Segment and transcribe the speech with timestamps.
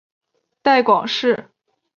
[0.63, 1.51] 带广市